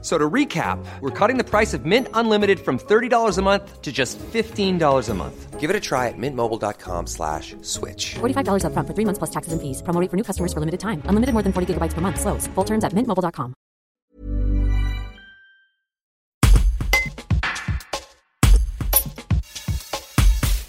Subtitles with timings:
[0.00, 3.90] So to recap, we're cutting the price of Mint Unlimited from $30 a month to
[3.90, 5.58] just $15 a month.
[5.58, 8.14] Give it a try at mintmobile.com slash switch.
[8.20, 9.82] $45 upfront for three months plus taxes and fees.
[9.82, 11.02] Promo rate for new customers for limited time.
[11.06, 12.20] Unlimited more than 40 gigabytes per month.
[12.20, 12.46] Slows.
[12.54, 13.54] Full terms at mintmobile.com.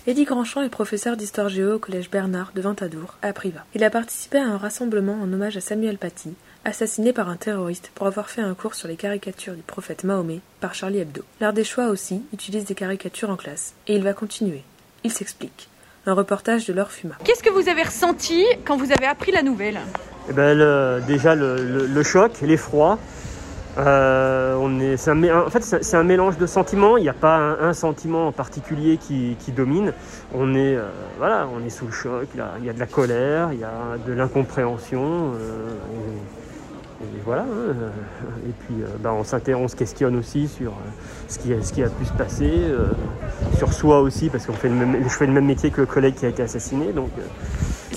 [0.09, 3.63] Eddie Grandchamp est professeur d'histoire géo au collège Bernard de Ventadour, à Privas.
[3.75, 6.33] Il a participé à un rassemblement en hommage à Samuel Paty,
[6.65, 10.39] assassiné par un terroriste pour avoir fait un cours sur les caricatures du prophète Mahomet
[10.59, 11.21] par Charlie Hebdo.
[11.39, 14.63] L'art des choix aussi utilise des caricatures en classe, et il va continuer.
[15.03, 15.69] Il s'explique.
[16.05, 17.15] Un reportage de Laure Fuma.
[17.23, 19.79] Qu'est-ce que vous avez ressenti quand vous avez appris la nouvelle?
[20.29, 22.97] Eh ben, le- déjà le, le- le choc, l'effroi.
[23.77, 26.97] Euh, on est, un en fait, c'est c'est un mélange de sentiments.
[26.97, 29.93] Il n'y a pas un, un sentiment en particulier qui, qui domine.
[30.33, 32.27] On est, euh, voilà, on est sous le choc.
[32.35, 32.53] là.
[32.59, 35.33] Il y a de la colère, il y a de l'incompréhension.
[35.35, 35.67] euh,
[37.01, 37.43] et, voilà.
[37.43, 37.73] hein.
[38.47, 40.75] Et puis, euh, ben, on s'interroge, on se questionne aussi sur euh,
[41.27, 42.87] ce qui, a- ce qui a pu se passer, euh,
[43.57, 45.87] sur soi aussi, parce qu'on fait le même, je fais le même métier que le
[45.87, 46.91] collègue qui a été assassiné.
[46.91, 47.21] Donc, euh,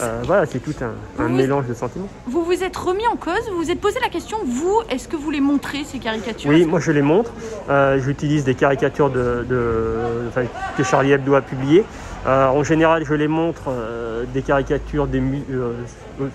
[0.03, 2.09] euh, voilà, c'est tout un, un Vous- mélange de sentiments.
[2.27, 5.17] Vous vous êtes remis en cause, vous vous êtes posé la question, vous, est-ce que
[5.17, 6.51] vous les montrez ces caricatures?
[6.51, 7.31] Oui, moi je les montre.
[7.71, 9.97] Euh, J'utilise des caricatures de, de-
[10.29, 10.43] enfin,
[10.77, 11.85] que Charlie Hebdo a publiées.
[12.27, 15.73] Euh, en général, je les montre euh, des caricatures des euh,
[16.21, 16.29] euh,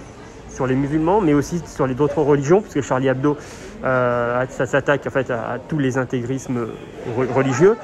[0.58, 3.38] sur les musulmans, mais aussi sur les d'autres religions, puisque Charlie Hebdo,
[3.86, 6.66] euh, ça s'attaque en fait à, tous les intégrismes
[7.16, 7.78] re- religieux.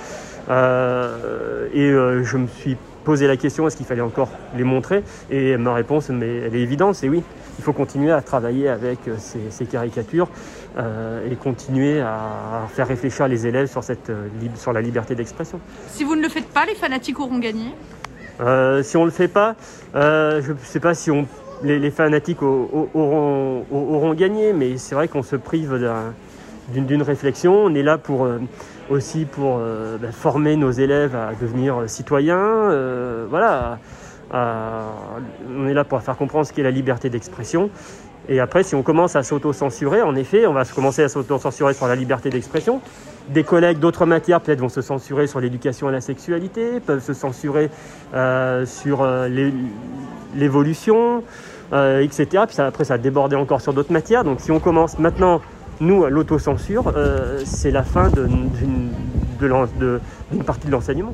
[0.50, 5.04] Euh, et euh, je me suis posé la question est-ce qu'il fallait encore les montrer?
[5.30, 7.22] Et ma réponse, mais elle est évidente, c'est oui.
[7.60, 10.28] Il faut continuer à travailler avec ces, caricatures
[10.76, 14.12] et continuer à faire réfléchir les élèves sur, cette,
[14.56, 15.60] sur la liberté d'expression.
[15.90, 17.76] Si vous ne le faites pas, les fanatiques auront gagné.
[18.42, 19.56] Euh, si on ne le fait pas,
[19.96, 21.28] euh, je ne sais pas si on,
[21.64, 26.14] les, fanatiques au- au- auront, au- auront gagné, mais c'est vrai qu'on se prive d'un-
[26.70, 27.54] d'une réflexion.
[27.66, 28.40] On est là pour, euh,
[28.90, 29.60] aussi pour
[30.02, 32.70] bah, former nos élèves à devenir citoyens.
[33.30, 33.78] voilà,
[34.34, 37.70] on est là pour faire comprendre ce qu'est la liberté d'expression.
[38.30, 41.88] Et après, si on commence à s'auto-censurer, en effet, on va commencer à s'auto-censurer sur
[41.88, 42.80] la liberté d'expression.
[43.30, 47.14] Des collègues d'autres matières peut-être vont se censurer sur l'éducation à la sexualité, peuvent se
[47.14, 47.70] censurer
[48.14, 49.54] euh, sur euh, l'é-
[50.36, 51.24] l'évolution,
[51.74, 52.44] euh, etc.
[52.48, 54.24] Puis après, ça a débordé encore sur d'autres matières.
[54.24, 55.42] Donc si on commence maintenant,
[55.82, 56.94] nous, à l'autocensure,
[57.46, 58.92] c'est la fin d'une
[60.46, 61.14] partie de l'enseignement.